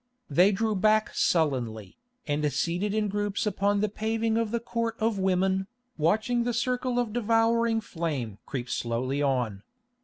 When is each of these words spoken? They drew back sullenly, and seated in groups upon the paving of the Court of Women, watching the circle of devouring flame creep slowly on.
They 0.31 0.51
drew 0.51 0.73
back 0.75 1.13
sullenly, 1.13 1.95
and 2.27 2.51
seated 2.51 2.91
in 2.95 3.07
groups 3.07 3.45
upon 3.45 3.81
the 3.81 3.87
paving 3.87 4.35
of 4.35 4.49
the 4.49 4.59
Court 4.59 4.95
of 4.99 5.19
Women, 5.19 5.67
watching 5.95 6.43
the 6.43 6.55
circle 6.55 6.97
of 6.97 7.13
devouring 7.13 7.81
flame 7.81 8.39
creep 8.47 8.67
slowly 8.67 9.21
on. 9.21 9.61